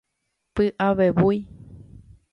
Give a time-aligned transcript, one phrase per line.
[0.55, 1.37] Py'avevúi.